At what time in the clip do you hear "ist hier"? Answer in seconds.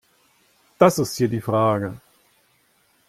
0.97-1.27